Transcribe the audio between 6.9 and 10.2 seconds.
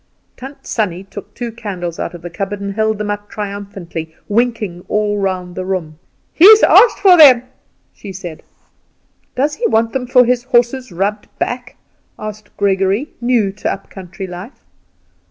for them," she said. "Does he want them